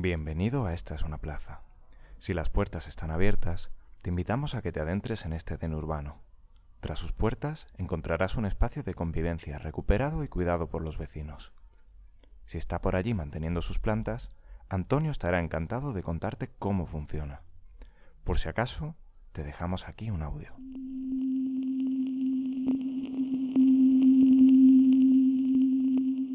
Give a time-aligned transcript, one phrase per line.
[0.00, 1.62] Bienvenido a Esta es una plaza.
[2.18, 6.20] Si las puertas están abiertas, te invitamos a que te adentres en este den urbano.
[6.78, 11.52] Tras sus puertas encontrarás un espacio de convivencia recuperado y cuidado por los vecinos.
[12.46, 14.28] Si está por allí manteniendo sus plantas,
[14.68, 17.42] Antonio estará encantado de contarte cómo funciona.
[18.22, 18.94] Por si acaso,
[19.32, 20.52] te dejamos aquí un audio.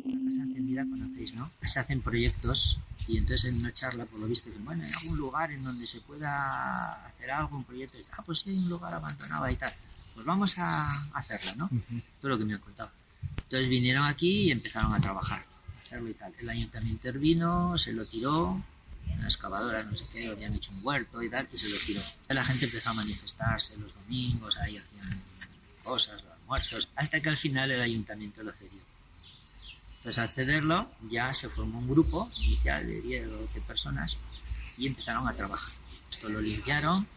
[0.04, 1.67] La Casa Encendida conocéis, ¿no?
[1.67, 5.17] Se hacen proyectos y entonces en una charla, por lo visto, dicen, bueno, ¿hay algún
[5.17, 7.97] lugar en donde se pueda hacer algo, un proyecto?
[7.97, 9.73] Y dice, ah, pues sí, hay un lugar abandonado y tal.
[10.13, 11.70] Pues vamos a hacerlo, ¿no?
[12.21, 12.91] Todo lo que me han contado.
[13.37, 16.34] Entonces vinieron aquí y empezaron a trabajar, a hacerlo y tal.
[16.39, 18.62] El ayuntamiento intervino, se lo tiró,
[19.17, 22.01] una excavadora, no sé qué, habían hecho un huerto y tal, y se lo tiró.
[22.29, 25.21] La gente empezó a manifestarse los domingos, ahí hacían
[25.84, 28.81] cosas, los almuerzos, hasta que al final el ayuntamiento lo cedió.
[30.03, 34.17] Entonces al cederlo ya se formó un grupo inicial de 10 o 12 personas
[34.77, 35.73] y empezaron a trabajar.
[36.12, 37.07] Esto lo limpiaron,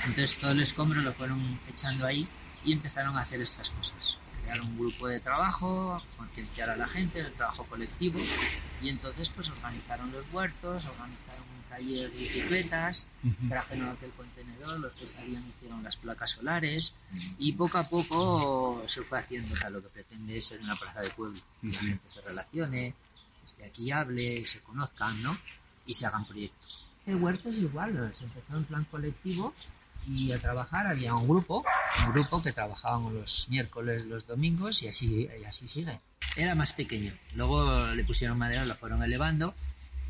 [0.00, 2.28] entonces todo el escombro lo fueron echando ahí
[2.62, 4.18] y empezaron a hacer estas cosas.
[4.46, 8.20] Crear un grupo de trabajo, concienciar a la gente del trabajo colectivo
[8.80, 13.08] y entonces pues organizaron los huertos, organizaron un taller de bicicletas,
[13.48, 16.96] trajeron aquel contenedor, los que salían hicieron las placas solares
[17.38, 20.76] y poco a poco se fue haciendo, o sea, lo que pretende es ser una
[20.76, 22.94] plaza de pueblo, que la gente se relacione,
[23.44, 25.36] esté aquí, hable, se conozcan, ¿no?
[25.86, 26.86] Y se hagan proyectos.
[27.04, 29.52] El huerto es igual, se empezó en plan colectivo
[30.06, 31.64] y a trabajar había un grupo,
[32.06, 35.98] un grupo que trabajaban los miércoles, los domingos y así, y así sigue.
[36.36, 39.54] Era más pequeño, luego le pusieron madera, lo fueron elevando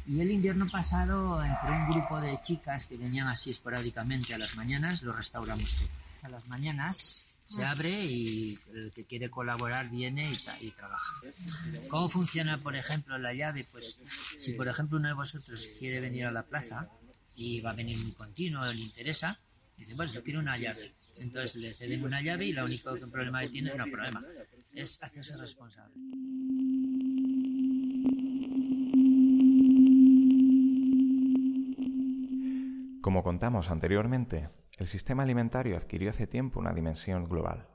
[0.09, 4.55] y el invierno pasado entre un grupo de chicas que venían así esporádicamente a las
[4.55, 5.89] mañanas lo restauramos todo.
[6.23, 11.15] A las mañanas se abre y el que quiere colaborar viene y, tra- y trabaja.
[11.89, 13.65] ¿Cómo funciona, por ejemplo, la llave?
[13.71, 13.99] Pues
[14.39, 16.89] si, por ejemplo, uno de vosotros quiere venir a la plaza
[17.37, 19.39] y va a venir muy continuo, le interesa,
[19.77, 20.93] dice, bueno, yo quiero una llave.
[21.21, 24.25] Entonces le ceden una llave y lo único que problema que tiene, no problema,
[24.75, 25.95] es hacerse responsable.
[33.01, 37.69] Como contamos anteriormente, el sistema alimentario adquirió hace tiempo una dimensión global.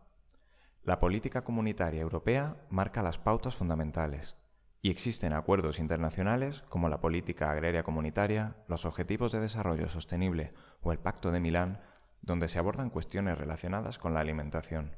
[0.83, 4.35] La política comunitaria europea marca las pautas fundamentales
[4.81, 10.91] y existen acuerdos internacionales como la política agraria comunitaria, los Objetivos de Desarrollo Sostenible o
[10.91, 11.79] el Pacto de Milán,
[12.21, 14.95] donde se abordan cuestiones relacionadas con la alimentación.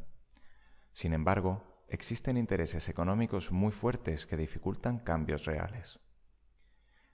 [0.92, 6.00] Sin embargo, existen intereses económicos muy fuertes que dificultan cambios reales.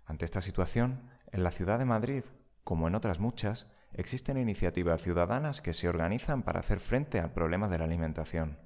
[0.06, 2.24] Ante esta situación, en la ciudad de Madrid,
[2.64, 7.68] como en otras muchas, existen iniciativas ciudadanas que se organizan para hacer frente al problema
[7.68, 8.60] de la alimentación.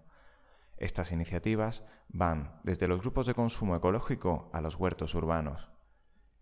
[0.77, 5.69] Estas iniciativas van desde los grupos de consumo ecológico a los huertos urbanos.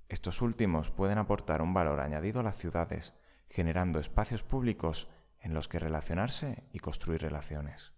[0.10, 3.14] Estos últimos pueden aportar un valor añadido a las ciudades,
[3.52, 5.10] generando espacios públicos
[5.42, 7.92] en los que relacionarse y construir relaciones.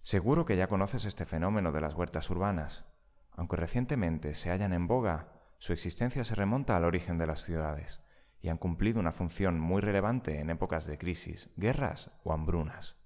[0.00, 2.84] Seguro que ya conoces este fenómeno de las huertas urbanas.
[3.32, 5.28] Aunque recientemente se hallan en boga,
[5.58, 8.00] su existencia se remonta al origen de las ciudades
[8.40, 12.96] y han cumplido una función muy relevante en épocas de crisis, guerras o hambrunas.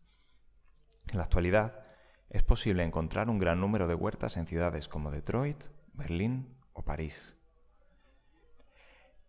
[1.08, 1.82] En la actualidad,
[2.30, 5.62] es posible encontrar un gran número de huertas en ciudades como Detroit,
[5.92, 7.35] Berlín o París.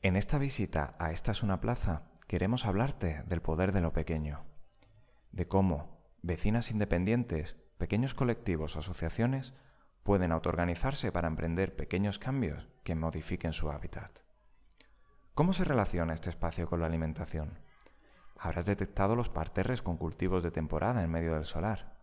[0.08, 4.46] En esta visita a Esta es una plaza queremos hablarte del poder de lo pequeño,
[5.34, 9.54] de cómo vecinas independientes, pequeños colectivos o asociaciones
[10.04, 14.20] pueden autoorganizarse para emprender pequeños cambios que modifiquen su hábitat.
[15.34, 17.60] ¿Cómo se relaciona este espacio con la alimentación?
[18.38, 21.98] Habrás detectado los parterres con cultivos de temporada en medio del solar.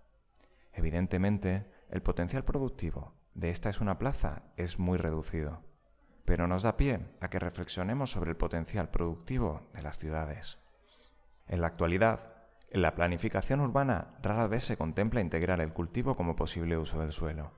[0.75, 5.63] Evidentemente, el potencial productivo de esta es una plaza es muy reducido,
[6.25, 10.59] pero nos da pie a que reflexionemos sobre el potencial productivo de las ciudades.
[11.49, 12.35] En la actualidad,
[12.71, 17.13] en la planificación urbana rara vez se contempla integrar el cultivo como posible uso del
[17.13, 17.53] suelo.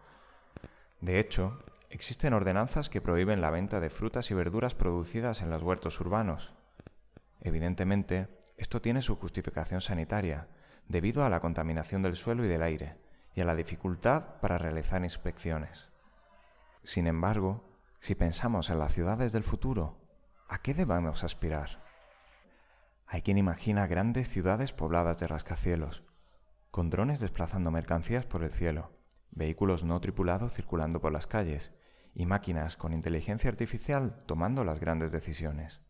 [1.00, 5.62] De hecho, existen ordenanzas que prohíben la venta de frutas y verduras producidas en los
[5.62, 6.52] huertos urbanos.
[7.40, 10.48] Evidentemente, esto tiene su justificación sanitaria,
[10.88, 12.96] debido a la contaminación del suelo y del aire,
[13.34, 15.88] y a la dificultad para realizar inspecciones.
[16.82, 17.64] Sin embargo,
[18.06, 19.98] si pensamos en las ciudades del futuro,
[20.48, 21.82] ¿a qué debemos aspirar?
[23.04, 26.04] Hay quien imagina grandes ciudades pobladas de rascacielos,
[26.70, 28.92] con drones desplazando mercancías por el cielo,
[29.32, 31.72] vehículos no tripulados circulando por las calles
[32.14, 35.80] y máquinas con inteligencia artificial tomando las grandes decisiones.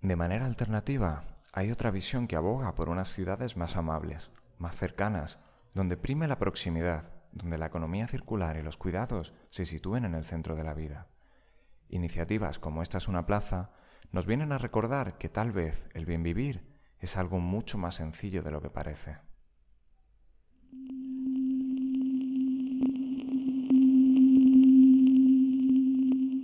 [0.00, 5.38] De manera alternativa, hay otra visión que aboga por unas ciudades más amables, más cercanas,
[5.74, 10.24] donde prime la proximidad, donde la economía circular y los cuidados se sitúen en el
[10.24, 11.08] centro de la vida.
[11.88, 13.70] Iniciativas como Esta es una plaza
[14.12, 16.66] nos vienen a recordar que tal vez el bien vivir
[16.98, 19.18] es algo mucho más sencillo de lo que parece.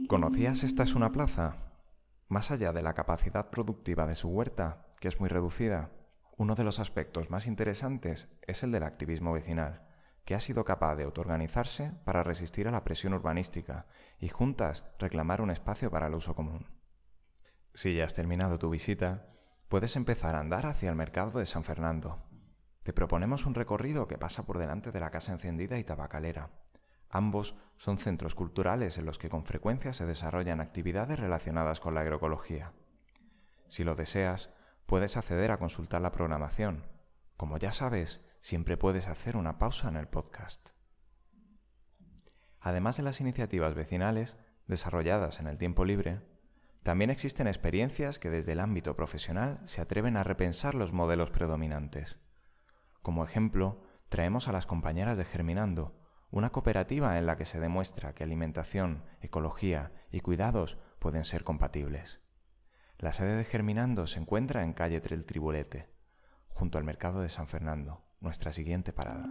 [0.09, 1.57] ¿Conocías Esta es una plaza?
[2.29, 5.91] Más allá de la capacidad productiva de su huerta, que es muy reducida,
[6.37, 9.83] uno de los aspectos más interesantes es el del activismo vecinal,
[10.25, 13.87] que ha sido capaz de autoorganizarse para resistir a la presión urbanística
[14.19, 16.67] y juntas reclamar un espacio para el uso común.
[17.75, 19.27] Si ya has terminado tu visita,
[19.69, 22.23] puedes empezar a andar hacia el mercado de San Fernando.
[22.85, 26.51] Te proponemos un recorrido que pasa por delante de la Casa Encendida y Tabacalera.
[27.11, 32.01] Ambos son centros culturales en los que con frecuencia se desarrollan actividades relacionadas con la
[32.01, 32.73] agroecología.
[33.69, 34.51] Si lo deseas,
[34.87, 36.85] puedes acceder a consultar la programación.
[37.37, 40.69] Como ya sabes, siempre puedes hacer una pausa en el podcast.
[42.61, 44.37] Además de las iniciativas vecinales
[44.67, 46.21] desarrolladas en el tiempo libre,
[46.83, 52.19] también existen experiencias que desde el ámbito profesional se atreven a repensar los modelos predominantes.
[53.01, 55.99] Como ejemplo, traemos a las compañeras de Germinando,
[56.31, 62.21] una cooperativa en la que se demuestra que alimentación, ecología y cuidados pueden ser compatibles.
[62.99, 65.89] La sede de Germinando se encuentra en calle Trel Tribulete,
[66.49, 69.29] junto al mercado de San Fernando nuestra siguiente parada.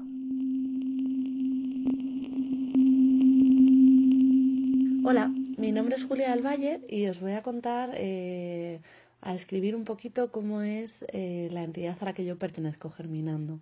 [5.05, 8.79] Hola, mi nombre es Julia del Valle y os voy a contar, eh,
[9.21, 13.59] a escribir un poquito cómo es eh, la entidad a la que yo pertenezco, Germinando.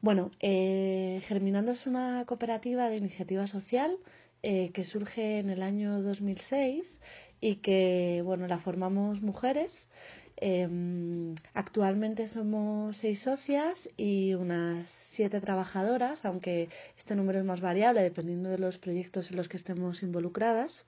[0.00, 3.96] Bueno, eh, Germinando es una cooperativa de iniciativa social
[4.40, 7.00] que surge en el año 2006
[7.40, 9.90] y que, bueno, la formamos mujeres
[10.40, 18.02] Em, actualmente somos seis socias y unas siete trabajadoras, aunque este número es más variable
[18.02, 20.86] dependiendo de los proyectos en los que estemos involucradas.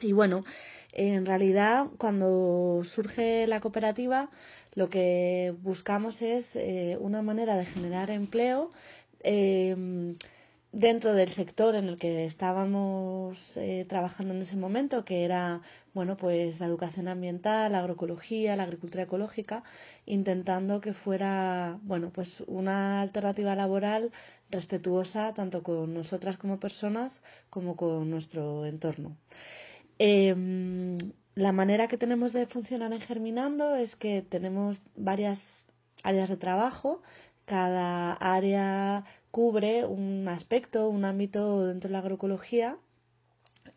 [0.00, 0.44] Y bueno,
[0.92, 4.30] en realidad cuando surge la cooperativa
[4.74, 8.72] lo que buscamos es eh, una manera de generar empleo
[9.22, 10.16] em,
[10.72, 15.60] dentro del sector en el que estábamos eh, trabajando en ese momento, que era
[15.94, 19.62] bueno, pues la educación ambiental, la agroecología, la agricultura ecológica,
[20.06, 24.12] intentando que fuera bueno, pues una alternativa laboral
[24.50, 29.16] respetuosa tanto con nosotras como personas como con nuestro entorno.
[29.98, 30.98] Em,
[31.34, 35.66] la manera que tenemos de funcionar en Germinando es que tenemos varias
[36.02, 37.02] áreas de trabajo
[37.44, 42.78] cada área cubre un aspecto, un ámbito dentro de la agroecología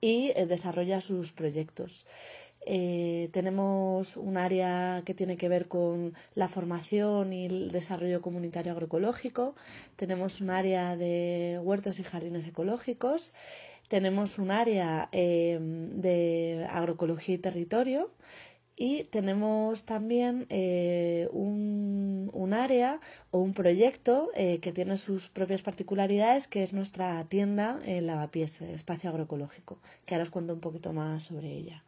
[0.01, 2.05] y eh, desarrolla sus proyectos.
[2.67, 8.71] Eh, tenemos un área que tiene que ver con la formación y el desarrollo comunitario
[8.71, 9.55] agroecológico,
[9.95, 13.33] tenemos un área de huertos y jardines ecológicos,
[13.87, 18.09] tenemos un área eh, de agroecología y territorio
[18.75, 22.99] y tenemos también eh, un, un, área
[23.31, 28.61] o un proyecto eh, que tiene sus propias particularidades, que es nuestra tienda en Lavapiés,
[28.61, 31.83] Espacio Agroecológico, que ahora os cuento un poquito más sobre ella.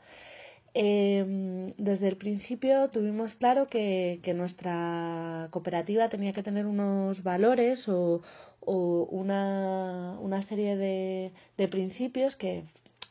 [0.73, 7.89] Em, desde el principio tuvimos claro que, que, nuestra cooperativa tenía que tener unos valores
[7.89, 8.21] o,
[8.59, 12.63] o una, una, serie de, de principios que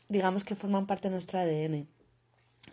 [0.07, 1.87] digamos que forman parte de nuestro ADN.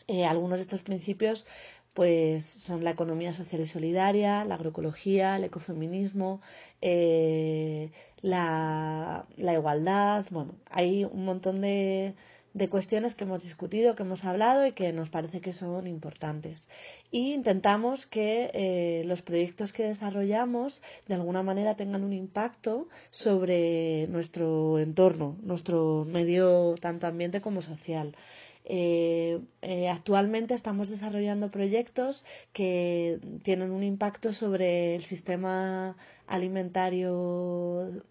[0.08, 1.46] Eh, algunos de estos principios
[1.94, 6.40] pues son la economía social y solidaria, la agroecología, el ecofeminismo,
[6.82, 12.14] eh, la, igualdad, bueno, hay un montón de,
[12.52, 16.68] de, cuestiones que hemos discutido, que hemos hablado y que nos parece que son importantes.
[17.12, 24.08] Y intentamos que eh, los proyectos que desarrollamos de alguna manera tengan un impacto sobre
[24.08, 28.16] nuestro entorno, nuestro medio tanto ambiente como social.
[28.64, 38.02] Eh, eh, actualmente estamos desarrollando proyectos que tienen un impacto sobre el sistema alimentario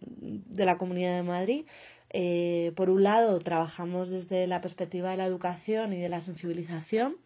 [0.00, 1.66] de la Comunidad de Madrid.
[2.10, 7.16] Eh, por un lado, trabajamos desde la perspectiva de la educación y de la sensibilización.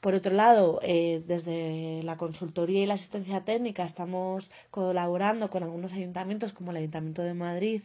[0.00, 6.52] Por otro lado, desde la consultoría y la asistencia técnica estamos colaborando con algunos ayuntamientos
[6.52, 7.82] como el Ayuntamiento de Madrid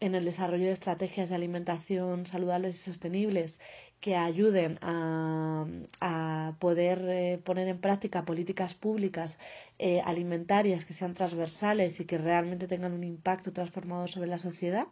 [0.00, 3.60] en el desarrollo de estrategias de alimentación saludables y sostenibles
[4.00, 9.38] que ayuden a, poder eh, poner en práctica políticas públicas
[9.78, 14.88] eh, alimentarias que sean transversales y que realmente tengan un impacto transformador sobre la sociedad.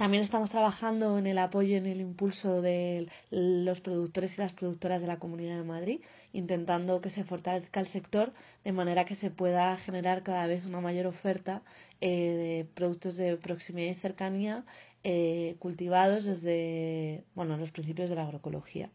[0.00, 4.54] También estamos trabajando en el apoyo y en el impulso de los productores y las
[4.54, 6.00] productoras de la Comunidad de Madrid,
[6.32, 8.32] intentando que se fortalezca el sector
[8.64, 11.60] de manera que se pueda generar cada vez una mayor oferta
[12.00, 14.64] eh, de productos de proximidad y cercanía
[15.04, 18.88] eh, cultivados desde bueno, los principios de la agroecología.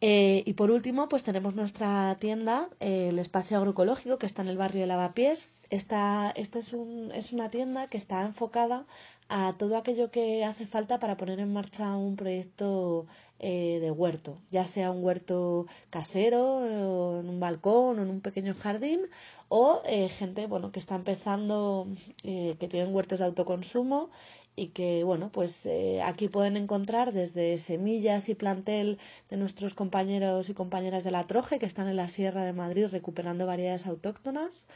[0.00, 4.58] Eh, y por último, pues tenemos nuestra tienda, el espacio agroecológico, que está en el
[4.58, 5.54] barrio de Lavapiés.
[5.70, 8.86] Esta, esta es, un, es una tienda que está enfocada
[9.28, 13.06] a todo aquello que hace falta para poner en marcha un proyecto
[13.38, 18.54] eh, de huerto, ya sea un huerto casero, en un balcón o en un pequeño
[18.54, 19.00] jardín,
[19.48, 21.86] o eh, gente bueno, que está empezando,
[22.22, 24.10] eh, que tienen huertos de autoconsumo
[24.56, 25.68] y que bueno pues
[26.04, 28.98] aquí pueden encontrar desde semillas y plantel
[29.30, 32.86] de nuestros compañeros y compañeras de la Troje que están en la Sierra de Madrid
[32.90, 34.66] recuperando variedades autóctonas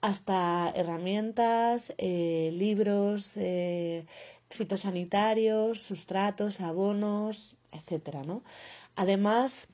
[0.00, 4.06] hasta herramientas, eh, libros eh,
[4.50, 8.42] fitosanitarios, sustratos, abonos, etcétera, ¿no?
[8.94, 9.68] Además,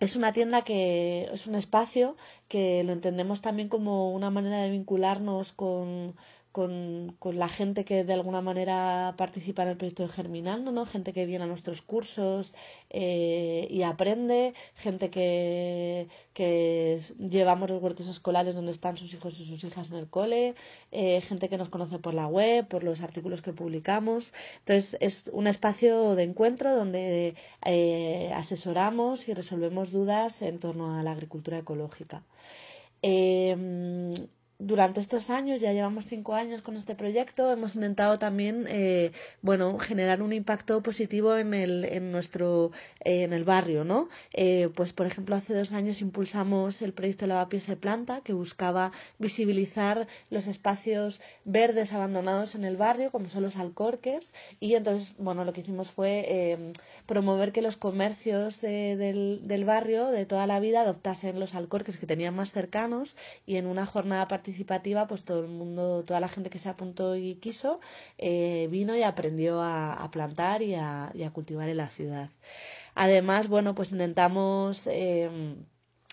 [0.00, 2.16] es una tienda que es un espacio
[2.48, 6.14] que lo entendemos también como una manera de vincularnos con,
[6.52, 10.86] con, con, la gente que de alguna manera participa en el proyecto de Germinando, ¿no?
[10.86, 12.54] gente que viene a nuestros cursos
[12.90, 19.44] eh, y aprende, gente que, que, llevamos los huertos escolares donde están sus hijos y
[19.44, 20.54] sus hijas en el cole,
[20.92, 24.32] eh, gente que nos conoce por la web, por los artículos que publicamos.
[24.60, 31.02] Entonces es un espacio de encuentro donde eh, asesoramos y resolvemos dudas en torno a
[31.02, 32.24] la agricultura ecológica.
[33.02, 34.14] Eh,
[34.58, 39.78] durante estos años, ya llevamos cinco años con este proyecto, hemos intentado también, eh, bueno,
[39.78, 42.72] generar un impacto positivo en el, en nuestro,
[43.04, 44.08] eh, en el barrio, ¿no?
[44.32, 48.90] Eh, pues, por ejemplo, hace dos años impulsamos el proyecto Lavapiés de Planta, que buscaba
[49.18, 55.44] visibilizar los espacios verdes abandonados en el barrio, como son los alcorques, y entonces, bueno,
[55.44, 56.72] lo que hicimos fue
[57.06, 62.06] promover que los comercios del, del barrio de toda la vida adoptasen los alcorques que
[62.06, 63.14] tenían más cercanos
[63.46, 67.16] y en una jornada participativa, pues todo el mundo, toda la gente que se apuntó
[67.16, 67.80] y quiso,
[68.16, 72.30] eh, vino y aprendió a, plantar y a, cultivar en la ciudad.
[72.94, 75.28] Además, bueno, pues intentamos eh,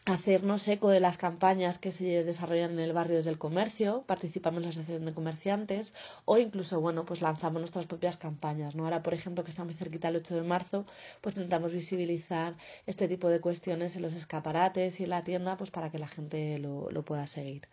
[0.06, 4.60] hacernos eco de las campañas que se desarrollan en el barrio desde el comercio, participamos
[4.60, 8.84] en la asociación de comerciantes o incluso, bueno, pues lanzamos nuestras propias campañas, ¿no?
[8.84, 10.86] Ahora, por ejemplo, que está muy cerquita el 8 de marzo,
[11.22, 15.72] pues intentamos visibilizar este tipo de cuestiones en los escaparates y en la tienda, pues
[15.72, 17.68] para que la gente lo, lo pueda seguir.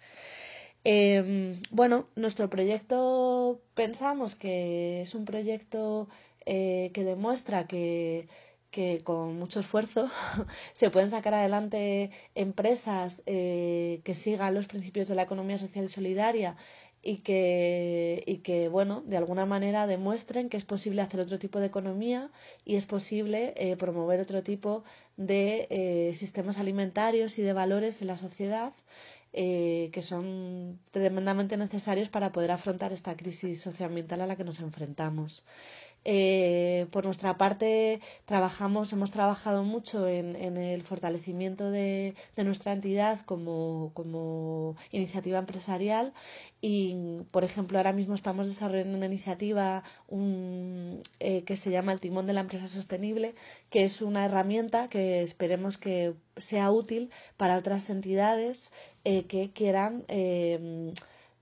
[0.85, 6.09] Eh, bueno, nuestro proyecto pensamos que es un proyecto
[6.45, 8.29] eh, que demuestra que,
[9.05, 10.09] con mucho esfuerzo
[10.73, 15.89] se pueden sacar adelante empresas eh, que sigan los principios de la economía social y
[15.89, 16.57] solidaria
[17.03, 21.59] y que, y que, bueno, de alguna manera demuestren que es posible hacer otro tipo
[21.61, 22.31] de economía
[22.65, 24.85] y es posible eh, promover otro tipo
[25.17, 28.73] de eh, sistemas alimentarios y de valores en la sociedad
[29.33, 34.61] eh, que son tremendamente necesarios para poder afrontar esta crisis socioambiental a la que nos
[34.61, 35.45] enfrentamos.
[36.05, 43.93] Eh, por nuestra parte, trabajamos, hemos trabajado mucho en, el fortalecimiento de, nuestra entidad como,
[43.95, 46.13] como, iniciativa empresarial
[46.61, 49.85] y, por ejemplo, ahora mismo estamos desarrollando una iniciativa
[51.21, 53.35] eh, que se llama el Timón de la Empresa Sostenible,
[53.71, 58.73] que es una herramienta que esperemos que sea útil para otras entidades
[59.05, 60.05] eh, que quieran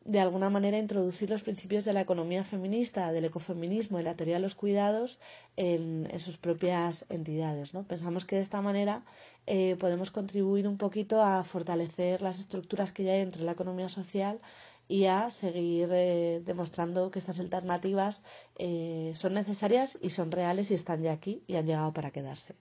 [0.05, 4.37] de alguna manera introducir los principios de la economía feminista, del ecofeminismo y la teoría
[4.37, 5.21] de los cuidados
[5.57, 7.75] en, sus propias entidades.
[7.75, 7.85] ¿no?
[7.85, 9.05] Pensamos que de esta manera
[9.47, 13.53] eh, podemos contribuir un poquito a fortalecer las estructuras que ya hay dentro de la
[13.53, 14.41] economía social
[14.89, 18.25] y a seguir eh, demostrando que estas alternativas
[18.59, 22.55] eh, son necesarias y son reales y están ya aquí y han llegado para quedarse.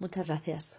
[0.00, 0.78] Muchas gracias.